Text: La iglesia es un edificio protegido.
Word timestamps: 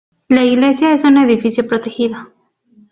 La 0.29 0.43
iglesia 0.45 0.95
es 0.95 1.03
un 1.03 1.17
edificio 1.19 1.67
protegido. 1.67 2.31